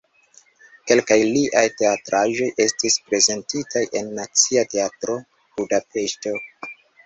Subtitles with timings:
[0.91, 5.23] Kelkaj liaj teatraĵoj estis prezentitaj en Nacia Teatro
[5.63, 6.39] (Budapeŝto).